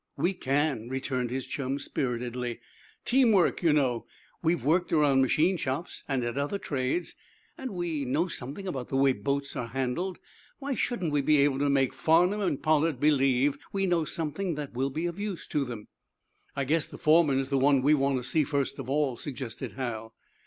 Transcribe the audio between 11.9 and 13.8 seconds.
Farnum and Pollard believe